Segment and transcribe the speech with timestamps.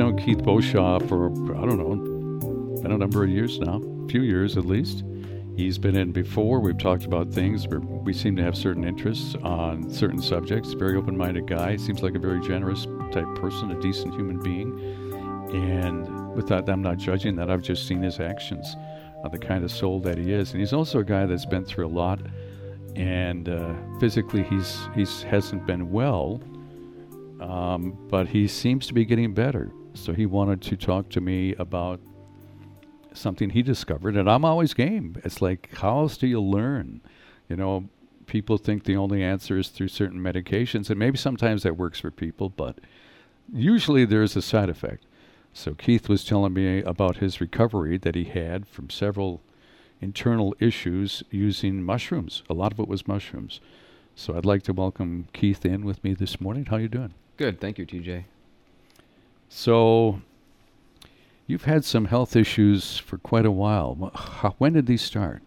[0.00, 1.26] Known Keith Beauchamp for,
[1.58, 5.04] I don't know, been a number of years now, a few years at least.
[5.58, 6.58] He's been in before.
[6.58, 7.68] We've talked about things.
[7.68, 10.72] We seem to have certain interests on certain subjects.
[10.72, 11.76] Very open minded guy.
[11.76, 14.70] Seems like a very generous type person, a decent human being.
[15.52, 17.50] And with that, I'm not judging that.
[17.50, 18.74] I've just seen his actions,
[19.22, 20.52] uh, the kind of soul that he is.
[20.52, 22.20] And he's also a guy that's been through a lot.
[22.96, 26.40] And uh, physically, he's he's hasn't been well,
[27.38, 29.70] um, but he seems to be getting better.
[30.00, 32.00] So he wanted to talk to me about
[33.12, 35.20] something he discovered, and I'm always game.
[35.24, 37.02] It's like, how else do you learn?
[37.50, 37.90] You know,
[38.24, 42.10] people think the only answer is through certain medications, and maybe sometimes that works for
[42.10, 42.78] people, but
[43.52, 45.04] usually there's a side effect.
[45.52, 49.42] So Keith was telling me about his recovery that he had from several
[50.00, 52.42] internal issues using mushrooms.
[52.48, 53.60] A lot of it was mushrooms.
[54.14, 56.64] So I'd like to welcome Keith in with me this morning.
[56.64, 57.12] How you doing?
[57.36, 58.24] Good, thank you, TJ.
[59.52, 60.22] So
[61.48, 63.94] you've had some health issues for quite a while.
[64.58, 65.42] When did these start?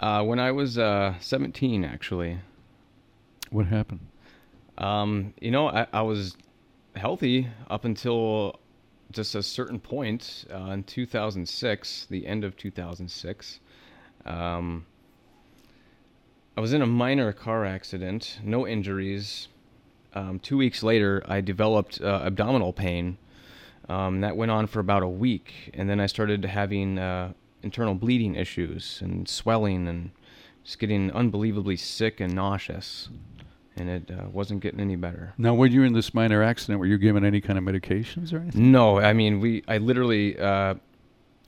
[0.00, 2.40] Uh, when I was uh, 17, actually.
[3.50, 4.00] What happened?
[4.76, 6.36] Um, you know, I, I was
[6.96, 8.58] healthy up until
[9.12, 13.60] just a certain point uh, in 2006, the end of 2006.
[14.26, 14.84] Um,
[16.56, 19.46] I was in a minor car accident, no injuries.
[20.12, 23.16] Um, two weeks later, I developed uh, abdominal pain.
[23.88, 27.94] Um, that went on for about a week, and then I started having uh, internal
[27.94, 30.10] bleeding issues and swelling and
[30.64, 33.10] just getting unbelievably sick and nauseous
[33.76, 35.34] and it uh, wasn't getting any better.
[35.36, 38.32] Now, when you were in this minor accident, were you given any kind of medications
[38.32, 38.72] or anything?
[38.72, 39.64] No, I mean, we.
[39.66, 40.74] I literally, uh,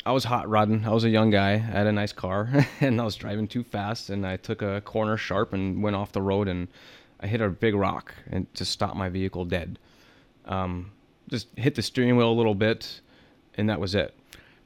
[0.04, 0.84] I was hot rodding.
[0.84, 1.52] I was a young guy.
[1.52, 4.80] I had a nice car, and I was driving too fast, and I took a
[4.80, 6.68] corner sharp and went off the road, and
[7.20, 9.78] I hit a big rock and just stopped my vehicle dead.
[10.46, 10.92] Um,
[11.28, 13.00] just hit the steering wheel a little bit,
[13.56, 14.14] and that was it.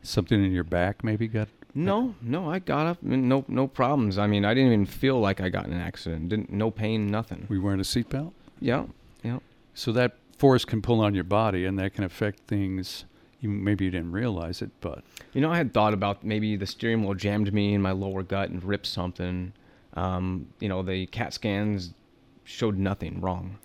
[0.03, 4.19] Something in your back maybe got no, no, I got up, no, no problems.
[4.19, 6.29] I mean, I didn't even feel like I got in an accident.
[6.29, 7.47] Didn't, no pain, nothing.
[7.49, 8.33] Were you wearing a seatbelt?
[8.61, 8.87] Yeah,
[9.23, 9.39] yeah.
[9.75, 13.05] So that force can pull on your body, and that can affect things.
[13.41, 16.67] You, maybe you didn't realize it, but you know, I had thought about maybe the
[16.67, 19.53] steering wheel jammed me in my lower gut and ripped something.
[19.95, 21.95] Um, you know, the CAT scans
[22.45, 23.59] showed nothing wrong.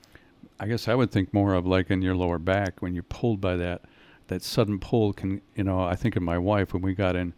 [0.59, 3.41] I guess I would think more of like in your lower back when you're pulled
[3.41, 3.83] by that.
[4.27, 7.33] That sudden pull can, you know, I think of my wife when we got in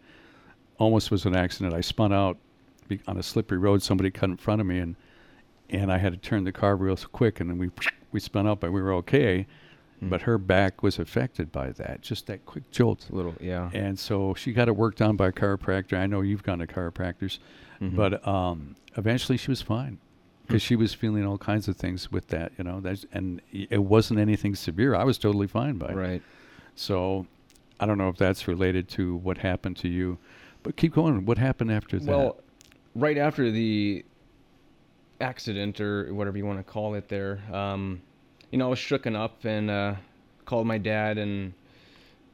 [0.78, 1.74] almost was an accident.
[1.74, 2.38] I spun out
[3.06, 3.82] on a slippery road.
[3.82, 4.96] Somebody cut in front of me, and
[5.68, 7.70] and I had to turn the car real quick, and then we
[8.12, 9.46] we spun up, and we were okay.
[10.02, 10.10] Mm.
[10.10, 13.08] But her back was affected by that, just that quick jolt.
[13.10, 13.68] A little, yeah.
[13.74, 15.98] And so she got it worked on by a chiropractor.
[15.98, 17.40] I know you've gone to chiropractors,
[17.80, 17.96] mm-hmm.
[17.96, 19.98] but um, eventually she was fine
[20.48, 22.80] because she was feeling all kinds of things with that, you know.
[22.80, 24.96] That's, and it wasn't anything severe.
[24.96, 25.94] I was totally fine by it.
[25.94, 26.22] Right.
[26.74, 27.26] So
[27.78, 30.18] I don't know if that's related to what happened to you
[30.62, 31.24] but keep going.
[31.24, 32.06] What happened after that?
[32.06, 32.36] Well,
[32.94, 34.04] right after the
[35.20, 38.02] accident or whatever you want to call it, there, um,
[38.50, 39.94] you know, I was shooken up and uh,
[40.44, 41.52] called my dad, and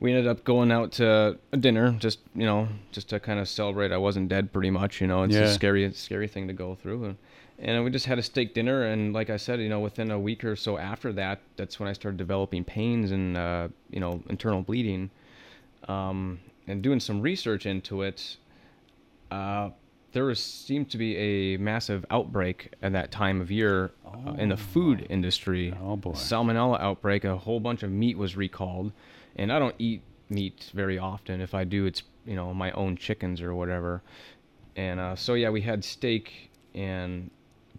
[0.00, 3.48] we ended up going out to a dinner, just you know, just to kind of
[3.48, 5.00] celebrate I wasn't dead, pretty much.
[5.00, 5.42] You know, it's yeah.
[5.42, 7.04] a scary, scary thing to go through.
[7.04, 7.16] And,
[7.58, 10.18] and we just had a steak dinner, and like I said, you know, within a
[10.18, 14.22] week or so after that, that's when I started developing pains and uh, you know
[14.28, 15.10] internal bleeding.
[15.88, 18.38] Um, and doing some research into it,
[19.30, 19.68] uh,
[20.12, 24.32] there was, seemed to be a massive outbreak at that time of year oh, uh,
[24.34, 25.06] in the food boy.
[25.10, 25.74] industry.
[25.82, 26.12] Oh boy!
[26.12, 27.24] Salmonella outbreak.
[27.24, 28.92] A whole bunch of meat was recalled,
[29.36, 31.40] and I don't eat meat very often.
[31.40, 34.02] If I do, it's you know my own chickens or whatever.
[34.76, 37.30] And uh, so yeah, we had steak, and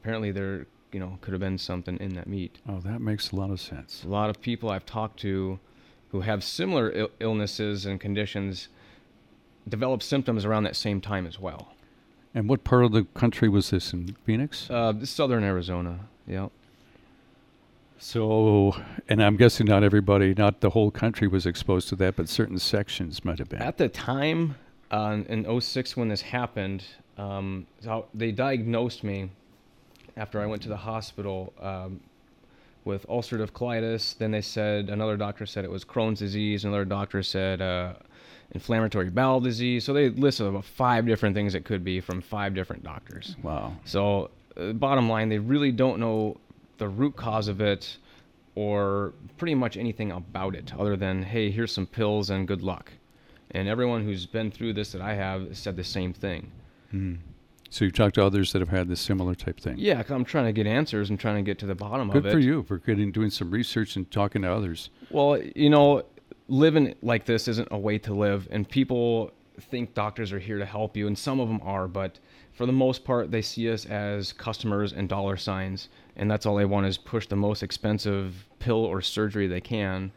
[0.05, 2.59] apparently there you know could have been something in that meat.
[2.69, 4.03] Oh, that makes a lot of sense.
[4.03, 5.59] A lot of people I've talked to
[6.09, 8.67] who have similar Il- illnesses and conditions
[9.67, 11.73] develop symptoms around that same time as well.
[12.35, 14.69] And what part of the country was this in Phoenix?
[14.69, 16.01] Uh, southern Arizona.
[16.27, 16.49] Yeah.
[17.97, 18.79] So,
[19.09, 22.59] and I'm guessing not everybody, not the whole country was exposed to that, but certain
[22.59, 23.61] sections might have been.
[23.61, 24.55] At the time,
[24.91, 26.83] uh, in 06 when this happened,
[27.17, 27.65] um,
[28.13, 29.31] they diagnosed me
[30.17, 31.99] after I went to the hospital um,
[32.85, 34.17] with ulcerative colitis.
[34.17, 36.65] Then they said, another doctor said it was Crohn's disease.
[36.65, 37.93] Another doctor said uh,
[38.51, 39.83] inflammatory bowel disease.
[39.83, 43.35] So they listed about five different things it could be from five different doctors.
[43.43, 43.73] Wow.
[43.85, 46.37] So, uh, bottom line, they really don't know
[46.77, 47.97] the root cause of it
[48.55, 52.91] or pretty much anything about it other than, hey, here's some pills and good luck.
[53.51, 56.51] And everyone who's been through this that I have said the same thing.
[56.93, 57.17] Mm.
[57.69, 59.75] So you've talked to others that have had this similar type thing.
[59.77, 62.25] Yeah, I'm trying to get answers and trying to get to the bottom Good of
[62.25, 62.29] it.
[62.29, 64.89] Good for you for getting doing some research and talking to others.
[65.09, 66.03] Well, you know,
[66.47, 70.65] living like this isn't a way to live, and people think doctors are here to
[70.65, 72.19] help you, and some of them are, but
[72.53, 76.55] for the most part, they see us as customers and dollar signs, and that's all
[76.55, 80.11] they want is push the most expensive pill or surgery they can,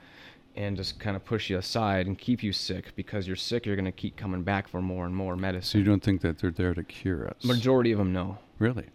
[0.58, 3.64] and just kind of push you aside and keep you sick because you're sick.
[3.64, 5.70] You're going to keep coming back for more and more medicine.
[5.70, 7.44] So you don't think that they're there to cure us?
[7.44, 8.38] Majority of them no.
[8.58, 8.86] Really?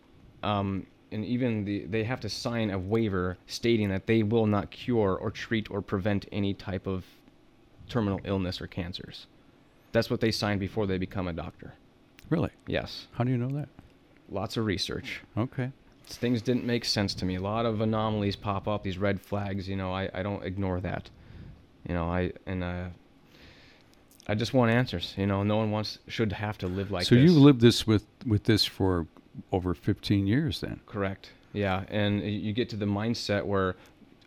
[0.43, 4.71] Um, and even the they have to sign a waiver stating that they will not
[4.71, 7.05] cure or treat or prevent any type of
[7.87, 9.27] terminal illness or cancers.
[9.93, 11.75] That's what they sign before they become a doctor.
[12.29, 12.49] Really?
[12.67, 13.07] Yes.
[13.13, 13.69] How do you know that?
[14.29, 15.21] Lots of research.
[15.37, 15.71] Okay.
[16.05, 17.35] Things didn't make sense to me.
[17.35, 20.81] A lot of anomalies pop up, these red flags, you know, I, I don't ignore
[20.81, 21.09] that.
[21.87, 22.85] You know, I and uh
[24.27, 25.13] I just want answers.
[25.17, 27.09] You know, no one wants should have to live like this.
[27.09, 27.23] so this.
[27.23, 29.07] you lived this with with this for
[29.51, 30.79] over 15 years then.
[30.85, 31.31] Correct.
[31.53, 33.75] Yeah, and you get to the mindset where,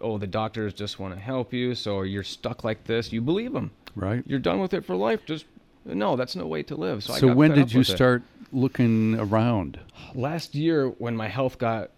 [0.00, 3.12] oh, the doctors just want to help you, so you're stuck like this.
[3.12, 3.72] You believe them.
[3.96, 4.22] Right?
[4.26, 5.24] You're done with it for life.
[5.26, 5.44] Just
[5.84, 7.02] no, that's no way to live.
[7.02, 7.94] So, I So when did you with it.
[7.96, 8.22] start
[8.52, 9.80] looking around?
[10.14, 11.90] Last year, when my health got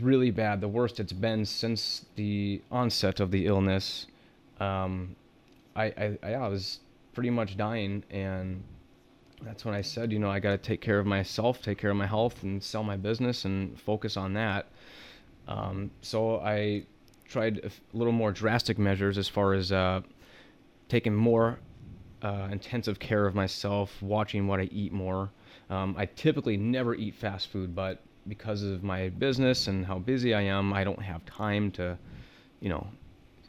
[0.00, 4.06] really bad, the worst it's been since the onset of the illness,
[4.62, 5.16] um,
[5.74, 6.80] I, I, I, I was
[7.14, 8.62] pretty much dying, and
[9.42, 11.90] that's when I said, you know, I got to take care of myself, take care
[11.90, 14.68] of my health, and sell my business and focus on that.
[15.48, 16.84] Um, so I
[17.24, 20.02] tried a little more drastic measures as far as uh,
[20.88, 21.58] taking more
[22.22, 25.30] uh, intensive care of myself, watching what I eat more.
[25.70, 30.34] Um, I typically never eat fast food, but because of my business and how busy
[30.34, 31.98] I am, I don't have time to,
[32.60, 32.86] you know,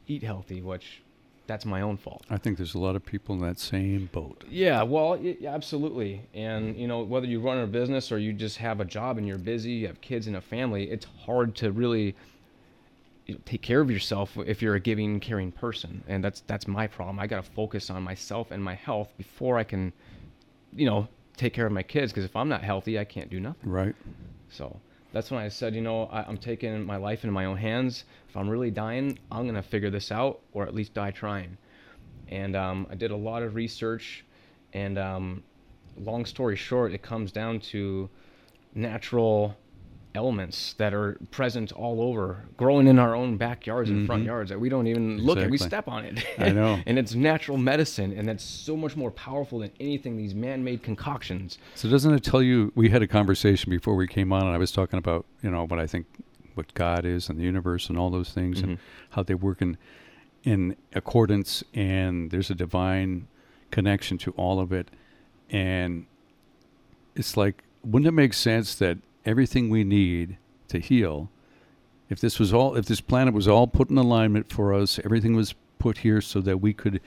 [0.08, 1.03] eat healthy, which
[1.46, 2.24] that's my own fault.
[2.30, 4.44] I think there's a lot of people in that same boat.
[4.50, 6.22] Yeah, well, yeah, absolutely.
[6.34, 9.28] And you know, whether you run a business or you just have a job and
[9.28, 12.16] you're busy, you have kids and a family, it's hard to really
[13.46, 16.04] take care of yourself if you're a giving, caring person.
[16.08, 17.20] And that's that's my problem.
[17.20, 19.92] I got to focus on myself and my health before I can,
[20.74, 22.12] you know, take care of my kids.
[22.12, 23.70] Because if I'm not healthy, I can't do nothing.
[23.70, 23.96] Right?
[24.50, 24.80] So
[25.14, 28.04] that's when I said, you know, I, I'm taking my life into my own hands.
[28.28, 31.58] If I'm really dying, I'm gonna figure this out, or at least die trying.
[32.28, 34.26] And um, I did a lot of research,
[34.74, 35.44] and um,
[35.98, 38.10] long story short, it comes down to
[38.74, 39.56] natural
[40.16, 44.28] elements that are present all over, growing in our own backyards and front Mhm.
[44.28, 45.50] yards that we don't even look at.
[45.50, 46.24] We step on it.
[46.38, 46.80] I know.
[46.86, 51.58] and it's natural medicine, and that's so much more powerful than anything these man-made concoctions.
[51.76, 52.72] So doesn't it tell you?
[52.76, 55.66] We had a conversation before we came on, and I was talking about you know
[55.66, 56.06] what I think,
[56.54, 58.80] what God is and the universe and all those things, and Mhm.
[59.12, 59.78] how they work in
[60.44, 63.28] in accordance, and there's a divine
[63.72, 64.92] connection to all of it,
[65.50, 66.06] and
[67.16, 70.38] it's like, wouldn't it make sense that everything we need
[70.68, 71.30] to heal,
[72.10, 75.36] if this was all, if this planet was all put in alignment for us, everything
[75.36, 77.02] was put here so that we could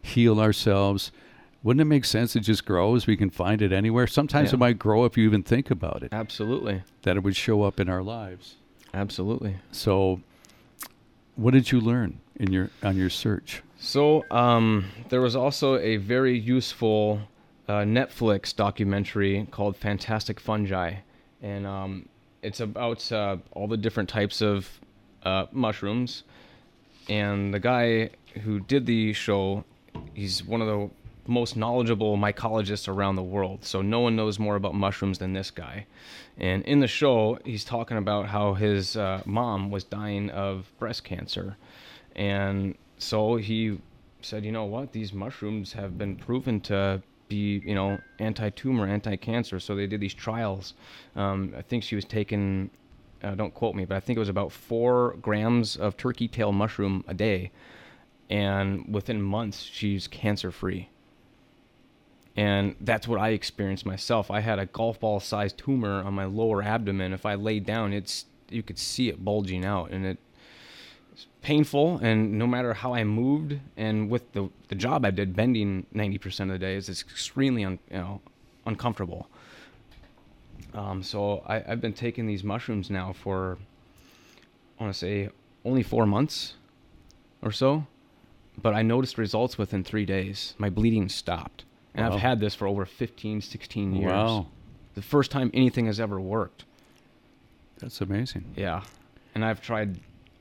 [0.00, 1.12] heal ourselves.
[1.62, 3.06] Wouldn't it make sense it just grows?
[3.06, 4.06] We can find it anywhere.
[4.06, 4.56] Sometimes Yeah.
[4.56, 7.78] it might grow if you even think about it, Absolutely, that it would show up
[7.78, 8.56] in our lives.
[8.94, 9.56] absolutely.
[9.70, 10.20] So,
[11.36, 13.62] what did you learn in your on your search?
[13.78, 17.20] So um, there was also a very useful
[17.68, 20.96] uh, Netflix documentary called Fantastic Fungi,
[21.42, 22.08] and um,
[22.42, 24.68] it's about uh, all the different types of
[25.24, 26.24] uh, mushrooms.
[27.08, 28.10] And the guy
[28.42, 29.64] who did the show,
[30.14, 30.90] he's one of the
[31.26, 33.64] most knowledgeable mycologists around the world.
[33.64, 35.86] So no one knows more about mushrooms than this guy.
[36.36, 41.04] And in the show, he's talking about how his uh, mom was dying of breast
[41.04, 41.56] cancer.
[42.16, 43.78] And so he
[44.20, 44.92] said, you know what?
[44.92, 47.02] These mushrooms have been proven to
[47.32, 49.60] be, you know, anti-tumor, anti-cancer.
[49.60, 50.74] So they did these trials.
[51.16, 52.70] Um, I think she was taking,
[53.22, 56.52] uh, don't quote me, but I think it was about four grams of turkey tail
[56.52, 57.50] mushroom a day,
[58.30, 60.88] and within months she's cancer-free.
[62.34, 64.30] And that's what I experienced myself.
[64.30, 67.12] I had a golf ball-sized tumor on my lower abdomen.
[67.12, 70.18] If I laid down, it's you could see it bulging out, and it
[71.42, 75.86] painful and no matter how I moved and with the the job I did bending
[75.94, 78.20] 90% of the day is it's extremely un, you know
[78.64, 79.28] uncomfortable
[80.74, 83.58] um, so I, I've been taking these mushrooms now for
[84.78, 85.28] I want to say
[85.64, 86.54] only four months
[87.42, 87.86] or so
[88.60, 91.64] but I noticed results within three days my bleeding stopped
[91.94, 92.14] and Wow.
[92.14, 94.46] I've had this for over 15 16 years Wow,
[94.94, 96.64] the first time anything has ever worked
[97.78, 98.44] that's amazing.
[98.56, 98.82] yeah.
[99.34, 99.98] And I've tried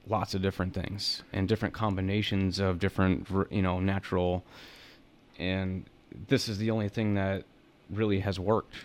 [0.08, 4.44] lots of different things and different combinations of different, you know, natural.
[5.40, 5.86] And
[6.28, 7.44] this is the only thing that
[7.90, 8.76] really has worked.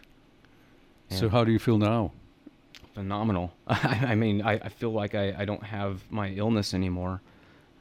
[1.08, 2.12] So, how do you feel now?
[2.96, 3.52] phenomenal.
[3.66, 7.20] I, mean, I, I feel like I, I don't have my illness anymore.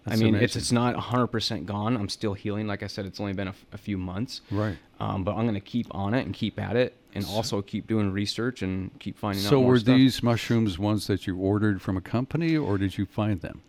[0.03, 1.95] That's I mean, it's it's not 100% gone.
[1.95, 2.67] I'm still healing.
[2.67, 4.41] Like I said, it's only been a, f- a few months.
[4.51, 4.77] Right.
[4.99, 8.11] Um, but I'm gonna keep on it and keep at it, and also keep doing
[8.11, 9.95] research and keep finding out So were stuff.
[9.95, 13.61] these mushrooms ones that you ordered from a company, or did you find them?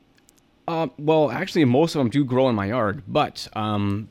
[0.68, 4.08] Uh, well, actually, most of them do grow in my yard, but um,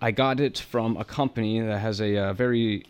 [0.00, 2.86] I got it from a company that has a, uh very,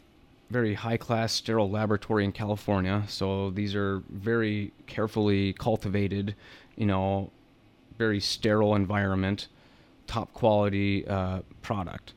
[0.50, 3.02] very high class sterile laboratory in California.
[3.08, 6.36] So these are very carefully cultivated,
[6.76, 7.30] you know,
[7.98, 9.48] very sterile environment,
[10.06, 12.12] top quality uh, product.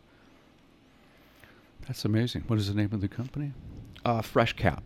[1.88, 2.44] That's amazing.
[2.48, 3.54] What is the name of the company?
[4.04, 4.84] Uh, FreshCap.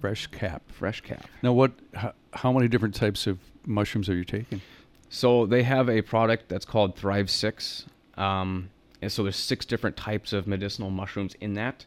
[0.00, 0.62] Fresh Cap.
[0.78, 1.24] FreshCap.
[1.42, 1.72] Now, what?
[1.94, 4.62] How, how many different types of mushrooms are you taking?
[5.10, 7.84] So they have a product that's called Thrive Six,
[8.16, 8.70] um,
[9.02, 11.84] and so there's six different types of medicinal mushrooms in that,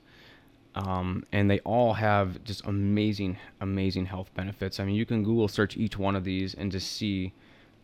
[0.75, 4.79] um, and they all have just amazing, amazing health benefits.
[4.79, 7.33] I mean, you can Google search each one of these and just see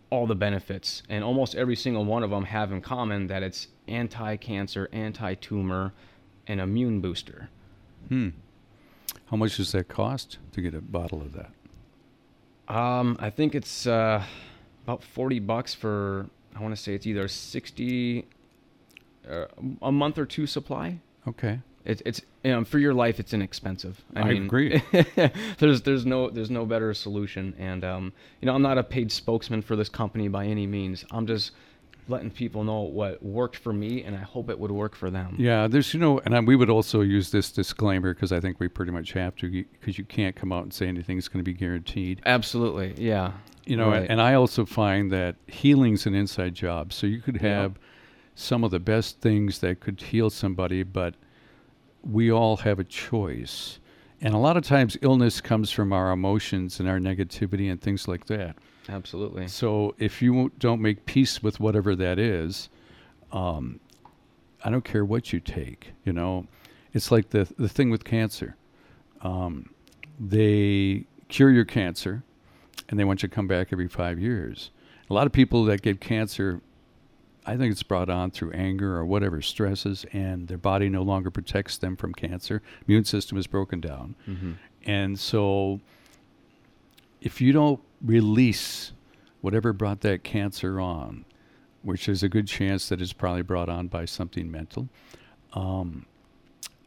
[0.10, 3.68] all the benefits, and almost every single one of them have in common that it's
[3.88, 5.94] anti-cancer, anti-tumor,
[6.48, 7.50] and immune booster.
[8.10, 8.30] Hmm.
[9.28, 11.52] How much does that cost to get a bottle of that?
[12.74, 14.24] Um, I think it's uh,
[14.84, 16.28] about forty bucks for.
[16.56, 18.28] I want to say it's either sixty,
[19.30, 19.46] uh,
[19.82, 21.00] a month or two supply.
[21.28, 21.60] Okay.
[21.86, 24.04] It's it's you know for your life it's inexpensive.
[24.16, 24.84] I, I mean, agree.
[25.58, 29.12] there's there's no there's no better solution, and um, you know I'm not a paid
[29.12, 31.06] spokesman for this company by any means.
[31.12, 31.52] I'm just
[32.10, 35.36] letting people know what worked for me, and I hope it would work for them.
[35.38, 38.60] Yeah, there's you know, and I, we would also use this disclaimer because I think
[38.60, 41.50] we pretty much have to because you can't come out and say anything's going to
[41.52, 42.22] be guaranteed.
[42.26, 43.34] Absolutely, yeah.
[43.66, 44.08] You know, Right.
[44.10, 46.92] and I also find that healing's an inside job.
[46.92, 47.78] So you could have
[48.34, 51.14] some of the best things that could heal somebody, but
[52.04, 53.80] we all have a choice.
[54.22, 58.08] And a lot of times illness comes from our emotions and our negativity and things
[58.08, 58.56] like that.
[58.90, 59.48] Absolutely.
[59.48, 62.70] So if you don't make peace with whatever that is,
[63.32, 63.80] um,
[64.64, 65.92] I don't care what you take.
[66.04, 66.48] You know,
[66.94, 68.56] it's like the the thing with cancer.
[69.22, 69.70] Um,
[70.20, 72.24] they cure your cancer,
[72.90, 74.72] and they want you to come back every five years.
[75.10, 76.62] A lot of people that get cancer,
[77.46, 81.32] I think it's brought on through anger or whatever stresses, and their body no longer
[81.32, 82.62] protects them from cancer.
[82.88, 84.54] Immune system is broken down, hmm
[84.86, 85.82] and so
[87.22, 88.92] if you don't release
[89.42, 91.26] whatever brought that cancer on,
[91.82, 94.90] which is a good chance that it's probably brought on by something mental,
[95.54, 96.06] um,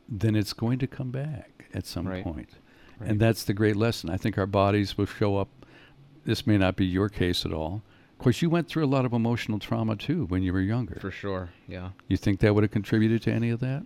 [0.08, 2.22] then it's going to come back at some Right.
[2.24, 2.50] point.
[2.98, 3.10] Right.
[3.10, 4.10] And that's the great lesson.
[4.10, 5.48] I think our bodies will show up.
[6.24, 7.82] This may not be your case at all.
[8.12, 10.98] Of course, you went through a lot of emotional trauma too when you were younger.
[11.00, 11.90] For sure, yeah.
[12.06, 13.84] You think that would have contributed to any of that?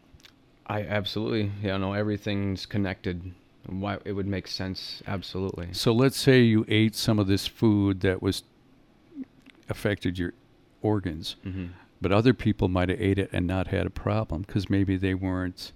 [0.66, 3.32] I absolutely, yeah, no, everything's connected.
[3.68, 5.68] Why it would make sense, absolutely.
[5.72, 8.42] So let's say you ate some of this food that was
[9.68, 10.32] affected your
[10.82, 11.66] organs, hmm
[12.00, 15.14] but other people might have ate it and not had a problem because maybe they
[15.14, 15.72] weren't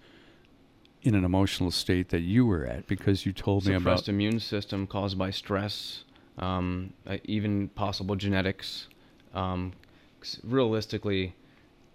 [1.03, 4.39] in an emotional state that you were at because you told me Suppressed about immune
[4.39, 6.05] system caused by stress,
[6.39, 8.89] um, uh, even possible genetics.
[9.33, 9.73] Um,
[10.45, 11.35] realistically,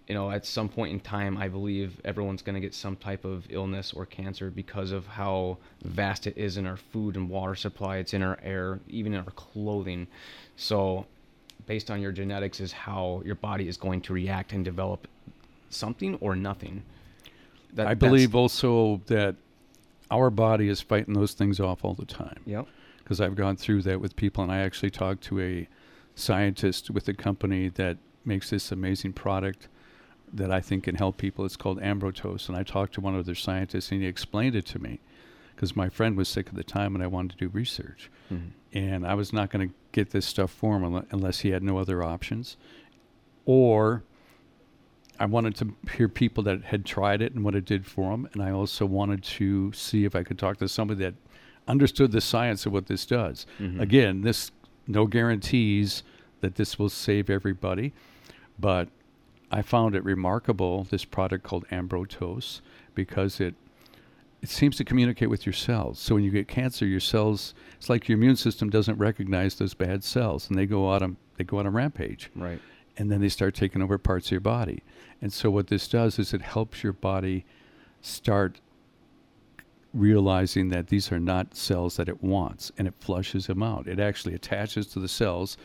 [0.08, 3.24] you know, at some point in time, I believe everyone's going to get some type
[3.24, 7.56] of illness or cancer because of how vast it is in our food and water
[7.56, 7.96] supply.
[7.96, 10.06] It's in our air, even in our clothing.
[10.54, 11.06] So,
[11.66, 15.08] based on your genetics, is how your body is going to react and develop
[15.70, 16.84] something or nothing.
[17.74, 19.34] That- I believe also that
[20.10, 22.68] our body is fighting those things off all the time Yep.
[22.98, 25.68] because I've gone through that with people and I actually talked to a
[26.14, 29.66] scientist with a company that makes this amazing product
[30.32, 31.44] that I think can help people.
[31.44, 34.66] It's called Ambrotose and I talked to one of their scientists and he explained it
[34.66, 35.00] to me
[35.54, 38.50] because my friend was sick at the time and I wanted to do research Mhm.
[38.74, 41.78] and I was not going to get this stuff for him unless he had no
[41.78, 42.56] other options,
[43.46, 44.02] or
[45.18, 48.28] I wanted to hear people that had tried it and what it did for them,
[48.34, 51.14] and I also wanted to see if I could talk to somebody that
[51.66, 53.46] understood the science of what this does.
[53.58, 53.80] Mhm.
[53.80, 54.50] Again, this
[54.86, 56.02] no guarantees
[56.42, 57.94] that this will save everybody,
[58.58, 58.88] but
[59.50, 62.60] I found it remarkable this product called Ambrotose
[62.94, 63.54] because it
[64.42, 65.98] it seems to communicate with your cells.
[65.98, 69.74] So when you get cancer, your cells it's like your immune system doesn't recognize those
[69.74, 72.60] bad cells and they go out on they go on a rampage Right.
[72.96, 74.82] and then they start taking over parts of your body.
[75.22, 77.44] And so what this does is it helps your body
[78.02, 78.60] start
[79.94, 83.86] realizing that these are not cells that it wants and it flushes them out.
[83.86, 85.56] It actually attaches to the cells,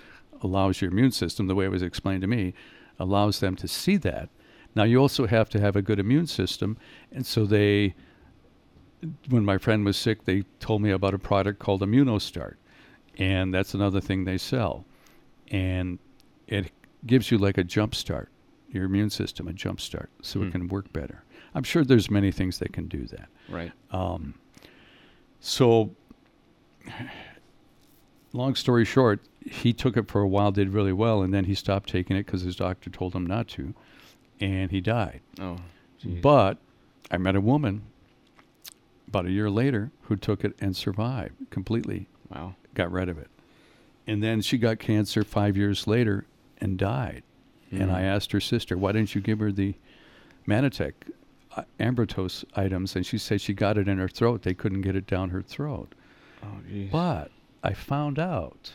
[0.41, 2.53] allows your immune system, the way it was explained to me,
[3.01, 4.29] allows them to see that.
[4.75, 6.77] Now you also have to have a good immune system,
[7.11, 7.95] and so they
[9.29, 12.55] when my friend was sick, they told me about a product called Immunostart,
[13.17, 14.85] and that's another thing they sell,
[15.49, 15.97] and
[16.47, 16.71] it
[17.07, 18.29] gives you like a jump start,
[18.69, 20.47] your immune system a jump start, so Hmm.
[20.47, 21.23] it can work better.
[21.55, 23.27] I'm sure there's many things that can do that.
[23.49, 23.71] Right.
[23.89, 24.35] Um,
[25.39, 25.95] so,
[28.33, 31.55] long story short, he took it for a while, did really well, and then he
[31.55, 33.73] stopped taking it because his doctor told him not to,
[34.39, 35.21] and he died.
[35.39, 35.57] Oh.
[35.99, 36.21] geez.
[36.21, 36.57] But
[37.09, 37.83] I met a woman
[39.07, 42.55] about a year later who took it and survived completely, wow.
[42.75, 43.29] got rid of it.
[44.07, 46.25] And then she got cancer five years later
[46.59, 47.23] and died.
[47.71, 47.93] And Mm.
[47.93, 49.75] I asked her sister, why didn't you give her the
[50.47, 50.93] Mannatech
[51.55, 52.95] uh, Ambrotose items?
[52.95, 54.41] And she said she got it in her throat.
[54.41, 55.93] They couldn't get it down her throat.
[56.43, 56.91] Oh, geez.
[56.91, 57.31] But
[57.63, 58.73] I found out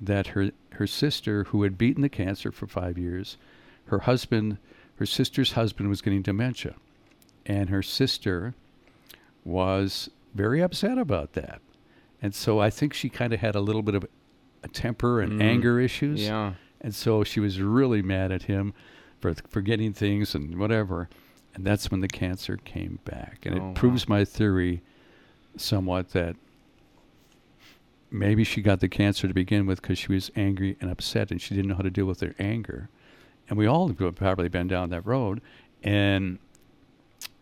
[0.00, 3.36] that her her sister, who had beaten the cancer for five years,
[3.86, 4.56] her husband,
[4.96, 6.74] her sister's husband, was getting dementia,
[7.46, 8.54] and her sister
[9.44, 11.60] was very upset about that,
[12.22, 14.06] and so I think she kind of had a little bit of
[14.62, 15.42] a temper and Mm.
[15.42, 16.54] anger issues, Yeah.
[16.80, 18.72] and so she was really mad at him
[19.20, 21.08] for forgetting things and whatever,
[21.54, 23.72] and that's when the cancer came back, and Oh, it wow.
[23.74, 24.82] proves my theory
[25.56, 26.36] somewhat that
[28.10, 31.40] maybe she got the cancer to begin with because she was angry and upset and
[31.40, 32.88] she didn't know how to deal with her anger.
[33.48, 35.40] And we all have probably been down that road.
[35.82, 36.38] And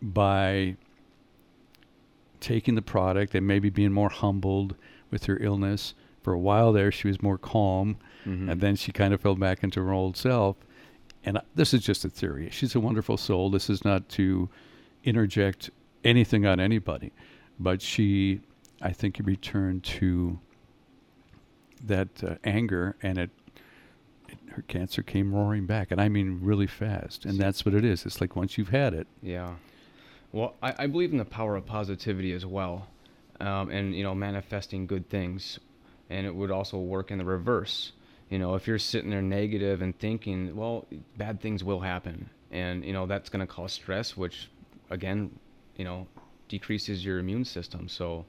[0.01, 0.75] by
[2.39, 4.75] taking the product and maybe being more humbled
[5.11, 8.51] with her illness, for a while there she was more calm Mhm.
[8.51, 10.57] and then she kind of fell back into her old self.
[11.23, 12.49] And I- this is just a theory.
[12.51, 13.49] She's a wonderful soul.
[13.49, 14.49] This is not to
[15.03, 15.69] interject
[16.03, 17.11] anything on anybody,
[17.59, 18.41] but she,
[18.81, 20.39] I think, returned to
[21.85, 23.29] that uh, anger, and it,
[24.27, 27.25] it, her cancer came roaring back, and I mean really fast.
[27.25, 28.05] And that's what it is.
[28.05, 29.55] It's like once you've had it, Yeah.
[30.31, 32.87] Well, I, I believe in the power of positivity as well,
[33.39, 35.59] um, and you know, manifesting good things,
[36.09, 37.93] and it would also work in the reverse.
[38.29, 40.85] You know, if you're sitting there negative and thinking, well,
[41.17, 44.49] bad things will happen, and you know that's going to cause stress, which,
[44.91, 45.31] again,
[45.77, 46.05] you know,
[46.47, 47.89] decreases your immune system.
[47.89, 48.25] So,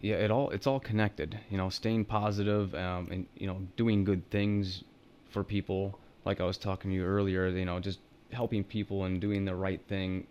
[0.00, 1.38] yeah, it all it's all connected.
[1.50, 4.84] You know, staying positive, um, and you know, doing good things
[5.30, 5.98] for people.
[6.24, 8.00] Like I was talking to you earlier, you know, just
[8.32, 10.26] helping people and doing the right thing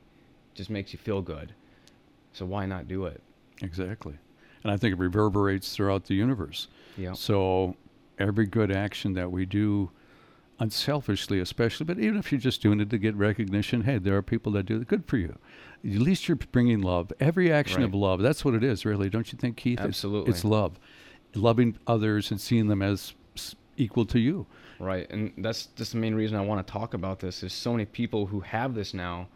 [0.54, 1.54] just makes you feel good.
[2.34, 3.22] So why not do it?
[3.62, 4.14] exactly.
[4.64, 6.68] And I think it reverberates throughout the universe.
[6.98, 7.14] Yeah.
[7.14, 7.76] So
[8.20, 9.90] every good action that we do,
[10.60, 14.22] unselfishly especially, but even if you're just doing it to get recognition, hey, there are
[14.22, 14.88] people that do it.
[14.88, 15.38] Good for you.
[15.84, 17.14] At least you're bringing love.
[17.20, 19.10] Every action of love, that's what it is, really.
[19.10, 19.80] Don't you think, Keith?
[19.80, 20.32] Absolutely.
[20.32, 20.80] It's, love.
[21.36, 23.14] Loving others and seeing them as
[23.78, 24.48] equal to you.
[24.80, 27.44] Right, and that's just the main reason I want to talk about this.
[27.44, 29.28] Is so many people who have this now.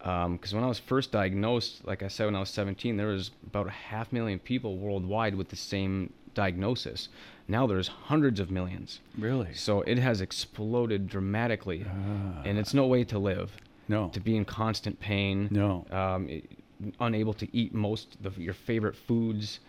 [0.00, 3.06] Um, because when I was first diagnosed, like I said, when I was 17, there
[3.06, 7.08] was about a half million people worldwide with the same diagnosis.
[7.48, 9.00] Now there's hundreds of millions.
[9.18, 9.54] Really?
[9.54, 12.42] So it has exploded dramatically, Ah.
[12.44, 13.56] and it's no way to live.
[13.88, 14.08] no.
[14.10, 15.48] To be in constant pain.
[15.50, 15.84] No.
[15.90, 16.42] um, i-
[17.00, 19.60] unable to eat most of your favorite foods,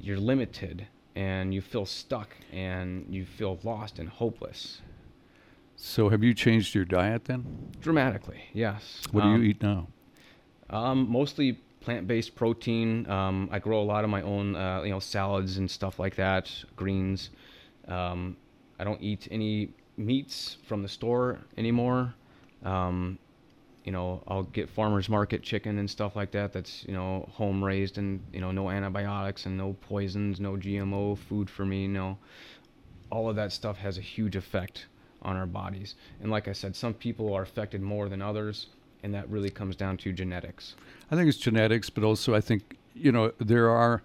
[0.00, 4.80] you're limited and you feel stuck and you feel lost and hopeless.
[5.76, 7.70] So have you changed your diet then?
[7.80, 9.02] Dramatically, yes.
[9.10, 9.88] What do Um, you eat now?
[10.70, 13.08] Um, mostly plant-based protein.
[13.08, 16.16] Um, I grow a lot of my own, uh, you know, salads and stuff like
[16.16, 17.30] that, greens.
[17.86, 18.36] Um,
[18.78, 22.14] I don't eat any meats from the store anymore.
[22.64, 23.18] Um,
[23.84, 26.54] you know, I'll get farmers market chicken and stuff like that.
[26.54, 31.18] That's you know home raised and you know no antibiotics and no poisons, no GMO
[31.18, 31.82] food for me.
[31.82, 32.18] You No,
[33.10, 34.86] all of that stuff has a huge effect
[35.20, 35.94] on our bodies.
[36.22, 38.66] And like I said, some people are affected more than others,
[39.04, 40.74] and that really comes down to genetics.
[41.10, 44.02] I think it's genetics, but also I think you know there are.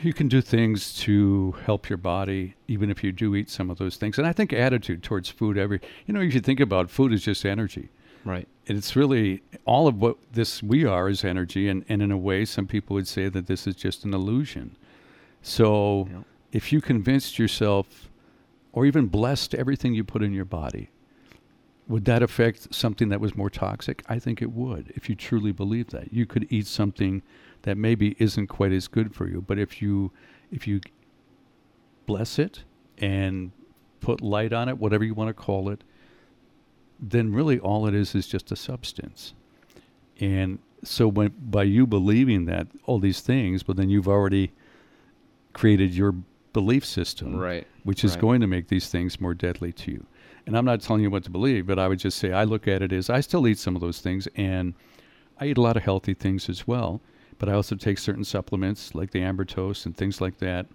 [0.00, 3.78] You can do things to help your body, even if you do eat some of
[3.78, 4.16] those things.
[4.16, 7.24] And I think attitude towards food, every you know, if you think about food, is
[7.24, 7.88] just energy.
[8.24, 8.46] Right.
[8.68, 12.18] And it's really all of what this we are is energy, and, and in a
[12.18, 14.76] way, some people would say that this is just an illusion.
[15.42, 16.08] So,
[16.52, 18.10] if you convinced yourself,
[18.72, 20.90] or even blessed everything you put in your body,
[21.88, 24.04] would that affect something that was more toxic?
[24.08, 24.92] I think it would.
[24.94, 27.22] If you truly believe that, you could eat something
[27.62, 30.12] that maybe isn't quite as good for you, but if you
[30.50, 30.80] if you
[32.06, 32.62] bless it
[32.98, 33.52] and
[34.00, 35.82] put light on it, whatever you want to call it,
[37.00, 39.34] then really all it is is just a substance.
[40.20, 44.52] And so when by you believing that all these things, but then you've already
[45.52, 46.14] created your
[46.52, 47.66] belief system, Right.
[47.82, 48.20] which is right.
[48.20, 50.06] going to make these things more deadly to you.
[50.48, 52.66] And I'm not telling you what to believe, but I would just say I look
[52.66, 54.72] at it as I still eat some of those things and
[55.38, 57.00] I eat a lot of healthy things as well,
[57.38, 60.66] but I also take certain supplements like the Ambrotose and things like that,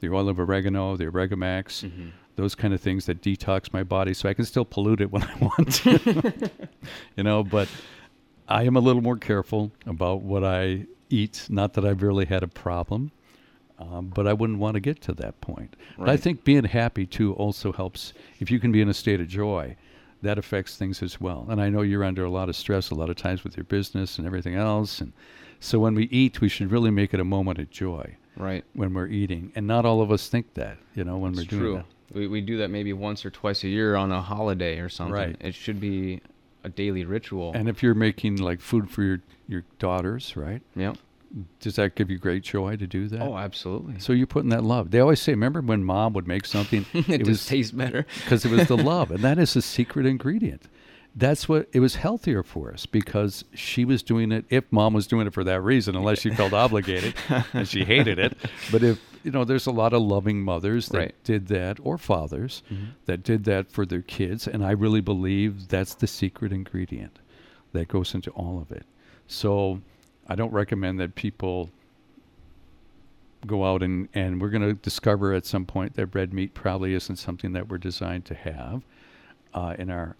[0.00, 2.12] the oil of oregano, the oregamax, Mhm.
[2.36, 5.22] those kind of things that detox my body so I can still pollute it when
[5.22, 6.50] I want to.
[7.16, 7.68] you know, but
[8.48, 11.46] I am a little more careful about what I eat.
[11.50, 13.10] Not that I've really had a problem,
[13.78, 15.76] um, but I wouldn't want to get to that point.
[15.98, 18.12] But I think being happy too also helps.
[18.40, 19.76] If you can be in a state of joy,
[20.22, 21.46] that affects things as well.
[21.48, 23.64] And I know you're under a lot of stress a lot of times with your
[23.64, 25.00] business and everything else.
[25.00, 25.12] And
[25.60, 28.64] so when we eat, we should really make it a moment of joy Right.
[28.72, 29.52] when we're eating.
[29.54, 31.74] And not all of us think that, you know, when It's we're doing true.
[31.76, 32.16] that.
[32.16, 35.14] We, we do that maybe once or twice a year on a holiday or something.
[35.14, 35.36] Right.
[35.40, 36.20] It should be
[36.64, 37.52] a daily ritual.
[37.54, 40.62] And if you're making like food for your, your daughters, right?
[40.74, 40.96] yep.
[41.60, 43.20] Does that give you great joy to do that?
[43.20, 43.98] Oh, absolutely.
[44.00, 44.90] So you're putting that love.
[44.90, 46.86] They always say, remember when mom would make something?
[46.94, 48.06] it, was just tastes better.
[48.24, 50.62] because it was the love, and that is the secret ingredient.
[51.14, 54.44] That's what it was healthier for us because she was doing it.
[54.50, 57.14] If mom was doing it for that reason, unless she felt obligated
[57.52, 58.36] and she hated it,
[58.72, 61.14] but if you know, there's a lot of loving mothers that Right.
[61.24, 62.90] did that, or fathers Mhm.
[63.06, 67.18] that did that for their kids, and I really believe that's the secret ingredient
[67.72, 68.86] that goes into all of it.
[69.26, 69.80] So,
[70.28, 71.70] I don't recommend that people
[73.46, 76.92] go out and, and we're going to discover at some point that red meat probably
[76.94, 78.82] isn't something that we're designed to have
[79.54, 80.16] uh, in our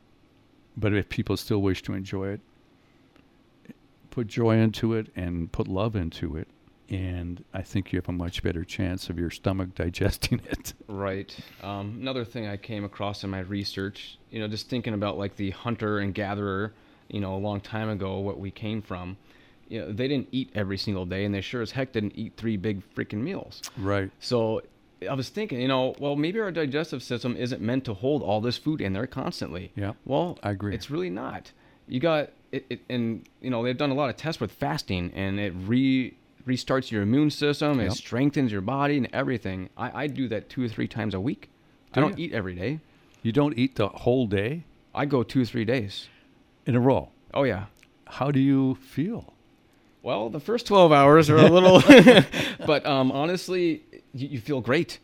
[0.77, 2.40] but if people still wish to enjoy it
[4.11, 6.47] put joy into it and put love into it
[6.88, 11.37] and i think you have a much better chance of your stomach digesting it Right.
[11.62, 15.37] Um, another thing I came across in my research, you know, just thinking about like
[15.37, 16.73] the hunter and gatherer,
[17.09, 19.18] you know, a long time ago, what we came from.
[19.68, 22.35] You know, they didn't eat every single day, and they sure as heck didn't eat
[22.37, 23.62] three big freaking meals.
[23.76, 24.62] right So
[25.09, 28.40] I was thinking, you know, well, maybe our digestive system isn't meant to hold all
[28.40, 29.70] this food in there constantly.
[29.76, 30.74] Yeah, Well, I agree.
[30.74, 31.52] It's really not.
[31.87, 35.12] You got it, it and you know they've done a lot of tests with fasting,
[35.14, 36.14] and it re
[36.46, 37.78] restarts your immune system.
[37.78, 37.92] Yep.
[37.92, 39.68] It strengthens your body and everything.
[39.76, 41.50] I, I do that two or three times a week.
[41.92, 42.24] Do I don't ya?
[42.26, 42.81] eat every day.
[43.22, 46.09] you don't eat the whole day I go two or three days.
[46.66, 47.66] in a row Oh yeah.
[48.07, 49.35] how do you feel
[50.09, 51.83] Well, the first 12 hours are a little,
[52.66, 53.83] but um, honestly,
[54.14, 55.01] you, you feel great.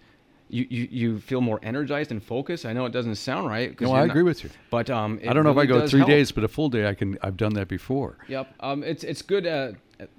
[0.48, 2.64] You, you you feel more energized and focused.
[2.64, 3.78] I know it doesn't sound right.
[3.82, 6.00] no i not- agree with you But um, i don't know if i go three
[6.00, 6.08] help.
[6.10, 8.54] days but a full day i can i've done that before Yep.
[8.60, 9.74] Um, it's it's good at,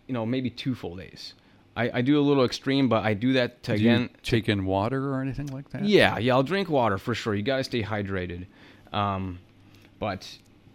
[0.08, 1.34] you know maybe two full days.
[1.76, 4.10] I, I do a little extreme, but I do that to do again.
[4.22, 6.36] take in water or anything like that Yeah, yeah.
[6.36, 7.34] I'll drink water for sure.
[7.34, 8.46] You gotta stay hydrated.
[8.94, 9.40] Um,
[9.98, 10.22] but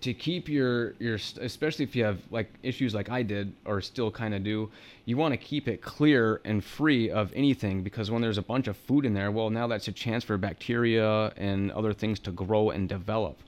[0.00, 4.10] to keep your your especially if you have like issues like I did or still
[4.10, 4.70] kind of do,
[5.04, 8.68] you want to keep it clear and free of anything because when there's a bunch
[8.68, 12.32] of food in there, well, now that's a chance for bacteria and other things to
[12.32, 13.38] grow and develop.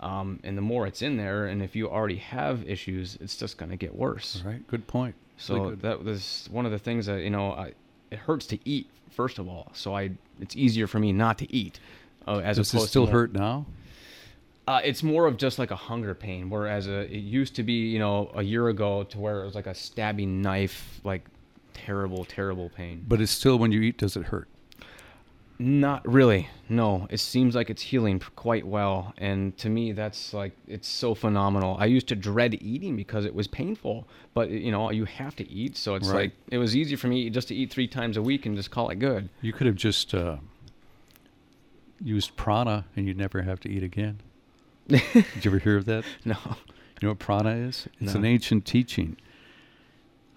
[0.00, 3.56] Um, and the more it's in there, and if you already have issues, it's just
[3.56, 4.42] gonna get worse.
[4.44, 5.82] All right good point So Really good.
[5.82, 7.72] that was one of the things that you know, I,
[8.10, 9.70] it hurts to eat first of all.
[9.74, 11.78] So I, it's easier for me not to eat.
[12.26, 13.66] Uh, as does it opposed still to hurt now
[14.66, 17.72] Uh, it's more of just like a hunger pain, whereas a, it used to be,
[17.90, 21.26] you know, a year ago to where it was like a stabbing knife, like
[21.74, 23.04] terrible, terrible pain.
[23.06, 24.48] but it's still when you eat does it hurt
[25.58, 26.48] Not really.
[26.68, 31.14] No, it seems like it's healing quite well, and to me, that's like it's so
[31.14, 31.76] phenomenal.
[31.78, 35.48] I used to dread eating because it was painful, but you know, you have to
[35.50, 36.16] eat, so it's Right.
[36.22, 38.70] like it was easy for me just to eat three times a week and just
[38.70, 39.28] call it good.
[39.42, 40.36] You could have just uh,
[42.02, 44.20] used prana and you'd never have to eat again.
[44.88, 46.04] Did you ever hear of that?
[46.24, 46.36] No.
[47.00, 47.88] You know what prana is?
[48.00, 48.20] It's No.
[48.20, 49.16] an ancient teaching.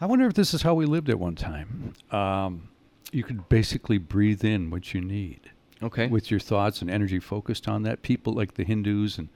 [0.01, 1.93] I wonder if this is how we lived at one time.
[2.11, 2.69] Um,
[3.11, 5.39] you could basically breathe in what you need
[5.81, 6.07] Okay.
[6.07, 8.01] with your thoughts and energy focused on that.
[8.01, 9.29] People like the Hindus and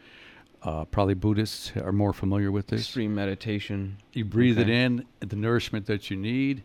[0.64, 2.82] uh, probably Buddhists are more familiar with this.
[2.82, 3.98] extreme meditation.
[4.14, 6.64] You breathe it in, the nourishment that you need,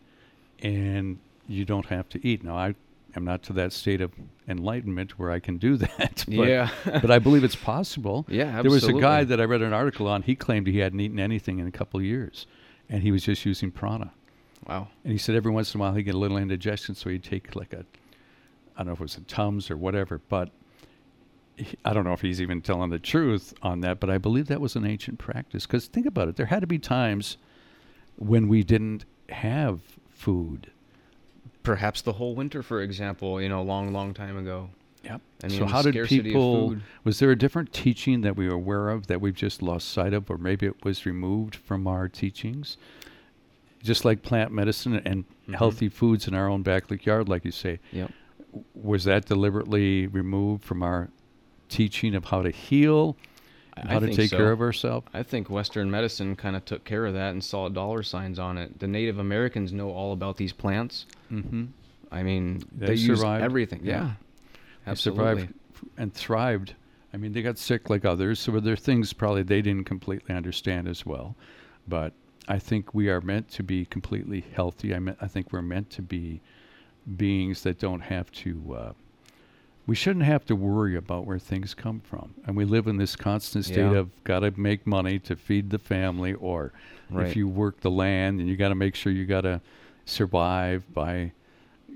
[0.62, 2.44] and you don't have to eat.
[2.44, 2.74] Now, I
[3.16, 4.12] am not to that state of
[4.46, 6.24] enlightenment where I can do that.
[6.26, 6.70] But, yeah.
[6.84, 8.26] but I believe it's possible.
[8.28, 8.44] yeah.
[8.44, 8.62] absolutely.
[8.62, 10.22] There was a guy that I read an article on.
[10.22, 12.46] He claimed he hadn't eaten anything in a couple of years,
[12.88, 14.12] and he was just using prana.
[14.68, 14.88] Wow.
[15.04, 17.24] And he said every once in a while he'd get a little indigestion, so he'd
[17.24, 17.84] take like a,
[18.76, 20.50] I don't know if it was a Tums or whatever, but
[21.56, 24.48] he, I don't know if he's even telling the truth on that, but I believe
[24.48, 25.66] that was an ancient practice.
[25.66, 27.36] Because think about it, there had to be times
[28.16, 30.70] when we didn't have food.
[31.66, 34.70] Perhaps the whole winter, for example, you know, a long, long time ago.
[35.02, 35.20] Yep.
[35.44, 36.76] I so how did people?
[37.04, 40.12] Was there a different teaching that we were aware of that we've just lost sight
[40.14, 42.76] of, or maybe it was removed from our teachings?
[43.82, 45.54] Just like plant medicine and Mhm.
[45.56, 48.12] healthy foods in our own backyard, like you say, Yep.
[48.74, 51.08] was that deliberately removed from our
[51.68, 53.16] teaching of how to heal,
[53.76, 54.36] I how to take so.
[54.38, 55.06] care of ourselves?
[55.12, 58.56] I think Western medicine kind of took care of that and saw dollar signs on
[58.56, 58.78] it.
[58.78, 61.06] The Native Americans know all about these plants.
[61.30, 61.64] Mm-hmm.
[62.10, 63.44] I mean, They they, survived.
[63.44, 63.80] everything.
[63.84, 63.92] Yeah.
[63.92, 64.10] Yeah,
[64.84, 65.24] They absolutely.
[65.42, 65.54] survived
[65.96, 66.74] and thrived.
[67.12, 70.34] I mean, they got sick like others, so there are things probably they didn't completely
[70.34, 71.34] understand as well.
[71.88, 72.12] But
[72.48, 74.94] I think we are meant to be completely healthy.
[74.94, 76.40] I, me- I think we're meant to be
[77.16, 78.76] beings that don't have to.
[78.78, 78.92] Uh,
[79.86, 83.14] we shouldn't have to worry about where things come from, and we live in this
[83.16, 83.98] constant state Yeah.
[83.98, 86.72] of got to make money to feed the family, or
[87.08, 87.28] Right.
[87.28, 89.60] if you work the land and you got to make sure you got to
[90.06, 91.32] survive by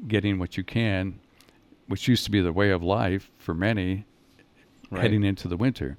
[0.06, 1.18] getting what you can,
[1.86, 4.04] which used to be the way of life for many
[4.90, 5.02] Right.
[5.02, 5.96] heading into the winter.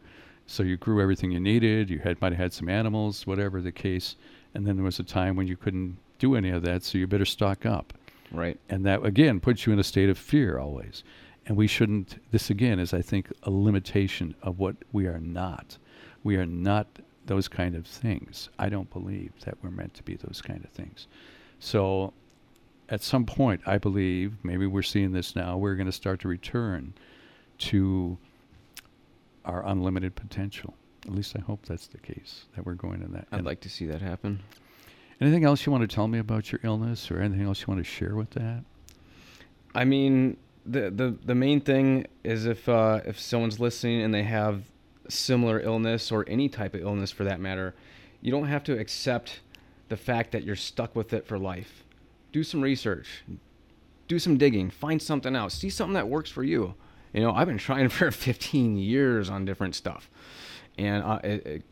[0.48, 1.90] So you grew everything you needed.
[1.90, 4.18] You had might have had some animals, whatever the case,
[4.54, 7.08] and then there was a time when you couldn't do any of that, so you
[7.08, 7.94] better stock up.
[8.34, 8.60] Right.
[8.70, 11.04] And that again puts you in a state of fear always.
[11.46, 12.22] And we shouldn't.
[12.32, 15.78] This again is, I think, a limitation of what we are not.
[16.24, 16.88] We are not
[17.26, 18.50] those kind of things.
[18.60, 21.08] I don't believe that we're meant to be those kind of things.
[21.62, 22.12] So,
[22.90, 25.58] at some point, I believe maybe we're seeing this now.
[25.58, 26.96] We're going to start to return
[27.60, 28.18] to
[29.46, 30.74] our unlimited potential.
[31.06, 32.46] At least I hope that's the case.
[32.56, 33.28] That we're going in that.
[33.32, 34.42] I'd like to see that happen.
[35.22, 37.80] anything else you want to tell me about your illness, or anything else you want
[37.80, 38.64] to share with that?
[39.76, 44.24] I mean, the the the main thing is if uh, if someone's listening and they
[44.24, 44.64] have
[45.10, 47.76] similar illness or any type of illness for that matter,
[48.20, 49.42] you don't have to accept
[49.92, 51.84] the fact that you're stuck with it for life.
[52.32, 53.26] Do some research,
[54.08, 56.76] do some digging, find something out, see something that works for you.
[57.12, 60.10] You know, I've been trying for 15 years on different stuff,
[60.78, 61.64] and uh, it, it,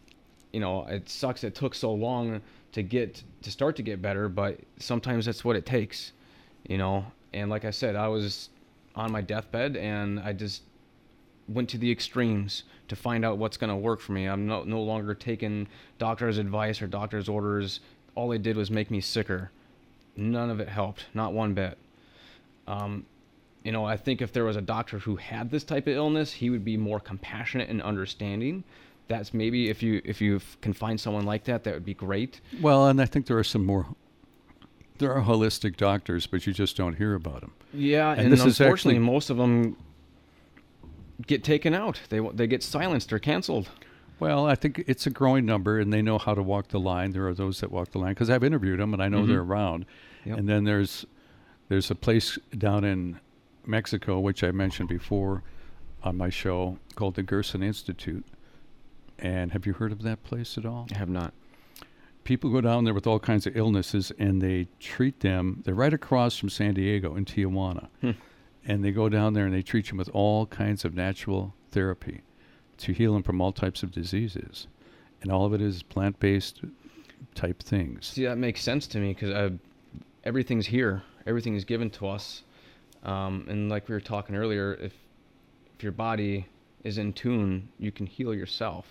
[0.51, 1.45] you know, it sucks.
[1.45, 2.41] It took so long
[2.73, 6.11] to get to start to get better, but sometimes that's what it takes.
[6.67, 8.49] You know, and like I said, I was
[8.95, 10.63] on my deathbed, and I just
[11.47, 14.25] went to the extremes to find out what's going to work for me.
[14.25, 17.79] I'm no, no longer taking doctor's advice or doctor's orders.
[18.19, 19.49] All they did was make me sicker.
[20.17, 21.77] None of it helped, not one bit.
[22.67, 23.05] Um,
[23.63, 26.33] you know, I think if there was a doctor who had this type of illness,
[26.33, 28.65] he would be more compassionate and understanding.
[29.07, 32.41] That's maybe if you if you can find someone like that, that would be great.
[32.61, 33.87] Well, and I think there are some more.
[34.97, 37.53] There are holistic doctors, but you just don't hear about them.
[37.73, 39.77] Yeah, And and, this is unfortunately, actually- most of them
[41.25, 42.01] get taken out.
[42.09, 43.69] They they get silenced or canceled.
[44.19, 47.11] Well, I think it's a growing number, and they know how to walk the line.
[47.11, 49.27] There are those that walk the line because I've interviewed them, and I know Mhm.
[49.27, 49.85] they're around.
[50.25, 50.37] Yep.
[50.39, 51.05] And then there's
[51.69, 53.19] there's a place down in
[53.65, 55.43] Mexico, which I mentioned before
[56.03, 58.25] on my show, called the Gerson Institute.
[59.19, 60.87] And have you heard of that place at all?
[60.93, 61.33] I have not.
[62.25, 65.61] people go down there with all kinds of illnesses and they treat them.
[65.65, 67.87] They're right across from San Diego in Tijuana.
[68.01, 68.11] Hmm.
[68.65, 72.21] And they go down there and they treat them with all kinds of natural therapy
[72.79, 74.67] to heal them from all types of diseases.
[75.21, 76.61] And all of it is plant based
[77.35, 78.07] type things.
[78.07, 79.51] See, that makes sense to me because
[80.23, 81.03] everything's here.
[81.27, 82.43] Everything is given to us.
[83.03, 84.93] Um, and like we were talking earlier, if
[85.75, 86.45] if your body
[86.83, 88.85] is in tune, you can heal yourself.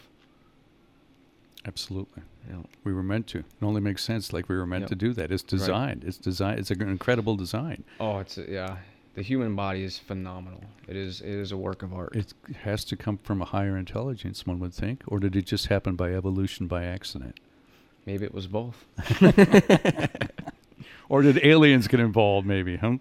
[1.66, 2.22] Absolutely.
[2.48, 3.38] Know, We were meant to.
[3.40, 4.88] It only makes sense like we were meant Yep.
[4.90, 5.30] to do that.
[5.30, 6.02] It's designed.
[6.04, 6.60] It's designed.
[6.60, 7.84] It's an incredible design.
[8.00, 8.78] oh, it's yeah.
[9.18, 10.62] The human body is phenomenal.
[10.86, 12.14] It is it is a work of art.
[12.14, 15.02] It has to come from a higher intelligence, one would think.
[15.08, 17.40] Or did it just happen by evolution by accident?
[18.06, 18.86] Maybe it was both.
[21.08, 22.98] Or did aliens get involved, maybe, huh?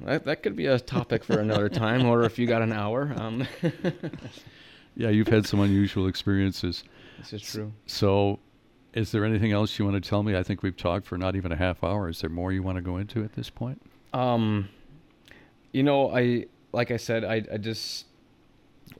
[0.00, 3.12] That, that could be a topic for another time, or if you got an hour.
[3.16, 3.46] Um,
[4.94, 6.84] Yeah, you've had some unusual experiences.
[7.18, 7.72] this is true.
[7.86, 8.38] So,
[8.92, 10.36] is there anything else you want to tell me?
[10.36, 12.10] I think we've talked for not even a half hour.
[12.10, 13.80] Is there more you want to go into at this point?
[14.12, 14.68] Um,
[15.72, 18.06] you know, I like I said, I I just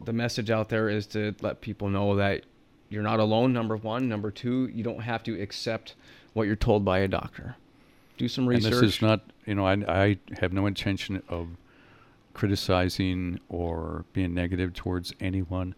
[0.05, 2.45] the message out there is to let people know that
[2.89, 3.53] you're not alone.
[3.53, 5.95] Number one, number two, you don't have to accept
[6.33, 7.57] what you're told by a doctor.
[8.19, 8.73] Do some research.
[8.73, 11.49] And this is not, you know, I, I have no intention of
[12.35, 15.75] criticizing or being negative towards anyone.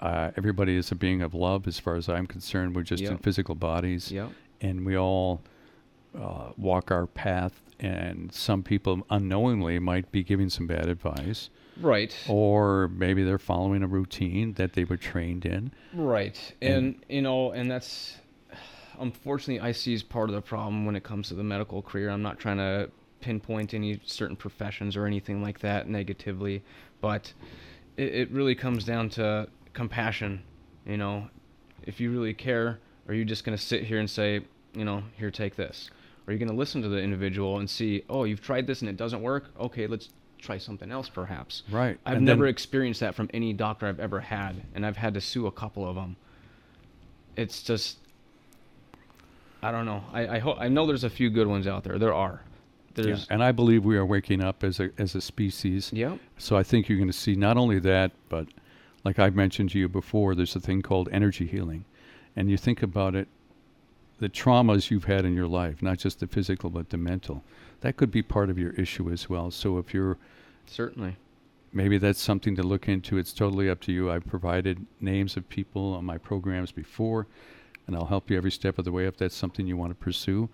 [0.00, 2.76] Uh, everybody is a being of love, as far as I'm concerned.
[2.76, 4.12] We're just in physical bodies.
[4.12, 4.30] Yep.
[4.60, 5.40] and we all
[6.18, 7.60] uh, walk our path.
[7.78, 12.16] And some people unknowingly might be giving some bad advice, Right.
[12.26, 15.72] or maybe they're following a routine that they were trained in.
[15.92, 16.54] Right.
[16.62, 18.16] And, you know, and that's
[18.98, 22.08] unfortunately I see as part of the problem when it comes to the medical career.
[22.08, 26.62] I'm not trying to pinpoint any certain professions or anything like that negatively,
[27.02, 27.32] but
[27.98, 30.42] it, it really comes down to compassion.
[30.86, 31.28] You know,
[31.82, 34.40] if you really care, are you just going to sit here and say,
[34.74, 35.90] you know, here, take this?
[36.26, 38.88] Are you going to listen to the individual and see, oh, you've tried this and
[38.90, 39.44] it doesn't work?
[39.60, 40.08] Okay, let's
[40.38, 41.62] try something else perhaps.
[41.70, 41.98] Right.
[42.04, 45.14] I've And never then- experienced that from any doctor I've ever had, and I've had
[45.14, 46.16] to sue a couple of them.
[47.36, 47.98] It's just,
[49.62, 50.02] I don't know.
[50.12, 51.98] I I, I know there's a few good ones out there.
[51.98, 52.40] There are,
[52.94, 53.34] There's yeah.
[53.34, 55.90] And I believe we are waking up as a as a species.
[55.92, 58.48] yeah, So I think you're going to see not only that, but
[59.04, 61.84] like I've mentioned to you before, there's a thing called energy healing.
[62.34, 63.28] And you think about it,
[64.18, 67.42] the traumas you've had in your life, not just the physical, but the mental,
[67.80, 69.50] that could be part of your issue as well.
[69.50, 70.16] So if you're,
[70.66, 71.16] certainly.
[71.72, 74.10] maybe that's something to look into, it's totally up to you.
[74.10, 77.26] I've provided names of people on my programs before,
[77.86, 79.96] and I'll help you every step of the way if that's something you want to
[80.02, 80.48] pursue.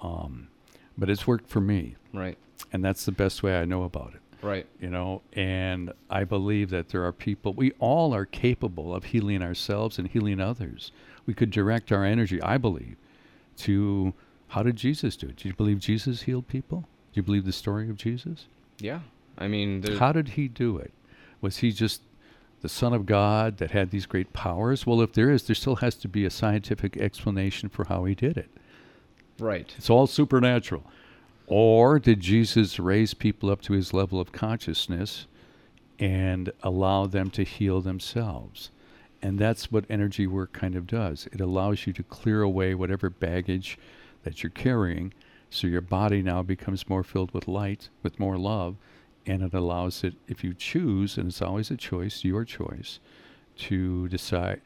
[0.00, 0.48] Um,
[0.96, 2.36] but it's worked for me, Right.
[2.72, 4.66] and that's the best way I know about it Right.
[4.80, 9.40] you know and i believe that there are people we all are capable of healing
[9.40, 10.90] ourselves and healing others
[11.26, 12.96] we could direct our energy i believe
[13.56, 14.12] to
[14.48, 16.80] how did jesus do it do you believe jesus healed people
[17.12, 18.46] do you believe the story of jesus
[18.80, 19.00] Yeah.
[19.38, 20.92] I mean, how did he do it
[21.40, 22.02] was he just
[22.60, 25.76] the son of god that had these great powers well if there is there still
[25.76, 28.50] has to be a scientific explanation for how he did it
[29.38, 29.74] right.
[29.76, 30.84] it's all supernatural.
[31.48, 35.26] Or did Jesus raise people up to his level of consciousness
[35.98, 38.70] and allow them to heal themselves?
[39.22, 41.28] And that's what energy work kind of does.
[41.32, 43.78] It allows you to clear away whatever baggage
[44.24, 45.12] that you're carrying
[45.52, 48.76] so your body now becomes more filled with light, with more love,
[49.26, 52.98] and it allows it, if you choose, and it's always a choice, your choice,
[53.58, 54.62] to decide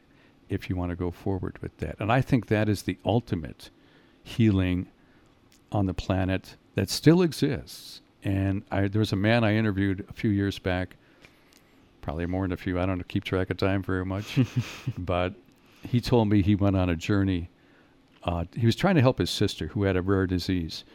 [0.49, 1.97] if you want to go forward with that.
[1.99, 3.69] And I think that is the ultimate
[4.23, 4.87] healing
[5.71, 8.01] on the planet that still exists.
[8.23, 10.95] And I, there was a man I interviewed a few years back,
[12.07, 12.79] probably more than a few.
[12.79, 14.39] I don't keep track of time very much,
[14.97, 15.33] but
[15.83, 17.49] he told me he went on a journey.
[18.23, 20.85] Uh, he was trying to help his sister who had a rare disease,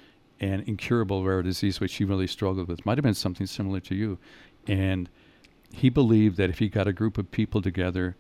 [0.41, 2.87] an incurable rare disease, which she really struggled with.
[2.87, 4.17] Might have been something similar to you.
[4.67, 5.11] And
[5.71, 8.17] he believed that if he got a group of people together,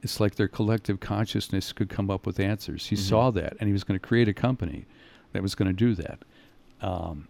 [0.00, 2.86] it's like their collective consciousness could come up with answers.
[2.86, 3.00] He Mhm.
[3.08, 4.86] saw that, and he was going to create a company
[5.32, 6.20] that was going to do that.
[6.80, 7.26] Um,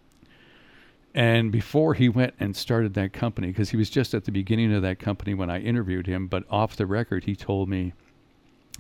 [1.15, 4.73] and before he went and started that company, because he was just at the beginning
[4.75, 7.93] of that company when I interviewed him, but off the record, he told me,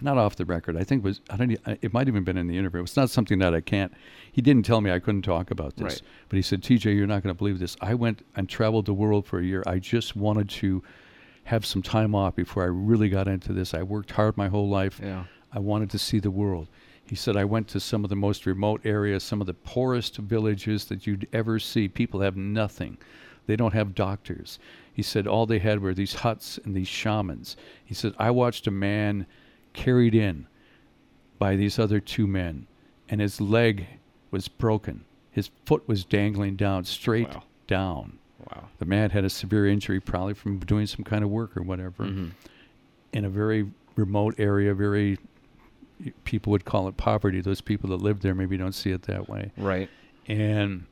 [0.03, 2.47] not off the record, I think it was, I don't, it might even been in
[2.47, 2.83] the interview.
[2.83, 3.93] It's not something that I can't,
[4.33, 5.95] he didn't tell me I couldn't talk about this.
[5.95, 6.03] Right.
[6.29, 7.77] But he said, TJ, you're not going to believe this.
[7.81, 9.63] I went and traveled the world for a year.
[9.67, 10.83] I just wanted to
[11.45, 13.75] have some time off before I really got into this.
[13.75, 15.01] I worked hard my whole life.
[15.03, 15.25] Yeah.
[15.53, 16.69] I wanted to see the world.
[17.11, 20.17] He said, I went to some of the most remote areas, some of the poorest
[20.19, 21.89] villages that you'd ever see.
[21.89, 22.99] People have nothing.
[23.49, 24.61] They don't have doctors.
[24.93, 27.57] He said, all they had were these huts and these shamans.
[27.85, 29.27] He said, I watched a man
[29.73, 30.47] carried in
[31.41, 32.69] by these other two men,
[33.09, 33.87] and his leg
[34.31, 35.05] was broken.
[35.33, 37.43] His foot was dangling down, straight Wow.
[37.67, 38.19] down.
[38.53, 38.69] Wow.
[38.79, 42.05] The man had a severe injury, probably from doing some kind of work or whatever
[42.05, 42.31] Mhm.
[43.13, 45.19] in a very remote area, very
[46.25, 47.41] people would call it poverty.
[47.41, 49.53] Those people that live there maybe don't see it that way.
[49.57, 49.89] Right.
[50.27, 50.87] And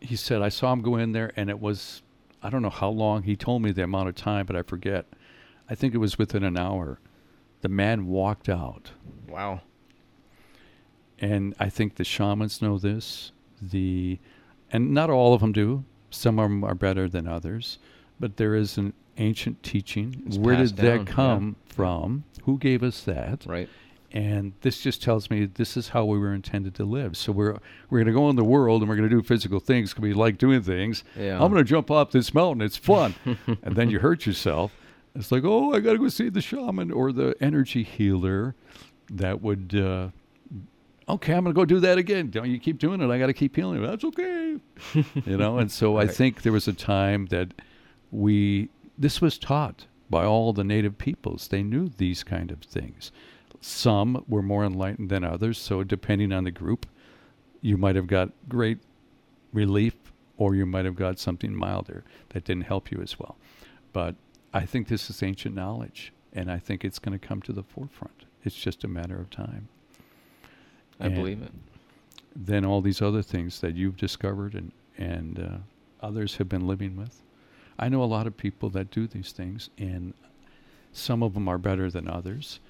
[0.00, 2.02] he said, I saw him go in there, and it was,
[2.42, 3.22] I don't know how long.
[3.22, 5.06] He told me the amount of time, but I forget.
[5.68, 6.98] I think it was within an hour.
[7.60, 8.90] The man walked out.
[9.28, 9.60] Wow.
[11.18, 13.32] And I think the shamans know this.
[13.60, 14.18] The,
[14.72, 15.84] and not all of them do.
[16.10, 17.78] Some of them are better than others.
[18.18, 20.22] But there is an ancient teaching.
[20.26, 21.04] It's Where did down, that yeah.
[21.04, 22.24] come from?
[22.44, 23.44] Who gave us that?
[23.46, 23.68] Right.
[24.10, 27.16] and this just tells me this is how we were intended to live.
[27.16, 29.60] So we're we're going to go in the world and we're going to do physical
[29.60, 31.02] things because we like doing things.
[31.16, 31.34] Yeah.
[31.34, 32.62] I'm going to jump off this mountain.
[32.62, 33.14] It's fun,
[33.62, 34.72] and then you hurt yourself.
[35.14, 38.54] It's like, oh, I got to go see the shaman or the energy healer.
[39.10, 40.08] That would, uh,
[41.06, 42.30] okay, I'm going to go do that again.
[42.30, 43.10] Don't you keep doing it?
[43.10, 43.82] I got to keep healing.
[43.82, 44.56] That's okay,
[44.94, 45.58] you know.
[45.58, 47.52] And so I think there was a time that
[48.10, 48.70] we
[49.02, 51.48] this was taught by all the native peoples.
[51.48, 53.10] They knew these kind of things.
[53.60, 56.86] Some were more enlightened than others, so depending on the group,
[57.60, 58.78] you might have got great
[59.52, 59.94] relief
[60.36, 63.36] or you might have got something milder that didn't help you as well.
[63.92, 64.14] But
[64.54, 67.62] I think this is ancient knowledge and I think it's going to come to the
[67.62, 68.24] forefront.
[68.44, 69.68] It's just a matter of time.
[71.00, 71.52] I And believe it.
[72.34, 76.96] Then all these other things that you've discovered and and uh, others have been living
[76.96, 77.22] with.
[77.82, 80.14] I know a lot of people that do these things, and
[80.92, 82.60] some of them are better than others.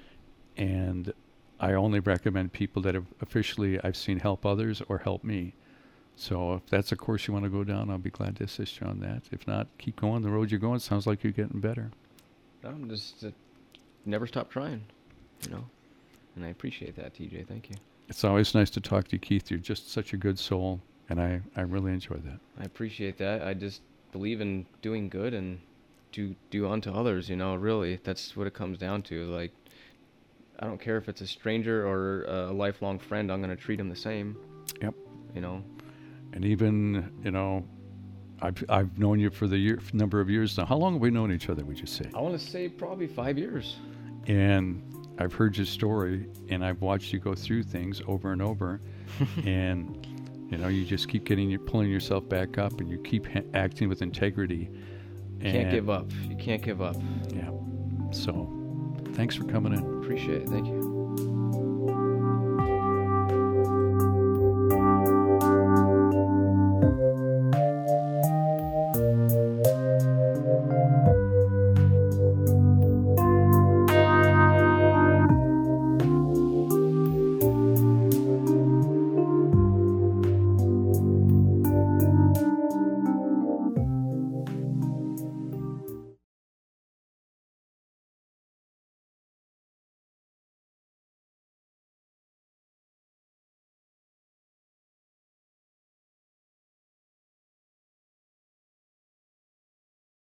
[0.56, 1.12] And
[1.60, 5.52] I only recommend people that have officially I've seen help others or help me.
[6.16, 8.80] So if that's a course you want to go down, I'll be glad to assist
[8.80, 9.24] you on that.
[9.30, 10.78] If not, keep going the road you're going.
[10.78, 11.90] Sounds like you're getting better.
[12.64, 13.32] I'm just uh,
[14.06, 14.82] never stop trying,
[15.44, 15.66] you know.
[16.36, 17.46] And I appreciate that, TJ.
[17.46, 17.76] Thank you.
[18.08, 19.50] It's always nice to talk to you, Keith.
[19.50, 22.40] You're just such a good soul, and I, I really enjoy that.
[22.58, 23.42] I appreciate that.
[23.42, 23.82] I just
[24.12, 25.58] believe in doing good and
[26.12, 27.28] do do unto others.
[27.28, 29.24] You know, really, that's what it comes down to.
[29.24, 29.52] Like,
[30.60, 33.32] I don't care if it's a stranger or a lifelong friend.
[33.32, 34.36] I'm gonna treat them the same.
[34.80, 34.94] Yep.
[35.34, 35.64] You know.
[36.34, 37.64] and even you know,
[38.40, 40.66] I've I've known you for the year number of years now.
[40.66, 41.64] How long have we known each other?
[41.64, 42.04] Would you say?
[42.14, 43.78] I want to say probably five years.
[44.28, 44.82] And
[45.18, 48.80] I've heard your story, and I've watched you go through things over and over,
[49.44, 50.06] and
[50.51, 53.43] you know, you just keep getting you're pulling yourself back up, and you keep ha-
[53.55, 54.70] acting with integrity.
[55.40, 56.11] You can't give up.
[56.28, 56.97] You can't give up.
[57.34, 57.51] Yeah.
[58.12, 58.49] So,
[59.14, 60.03] thanks for coming in.
[60.03, 60.49] Appreciate it.
[60.49, 60.82] Thank you.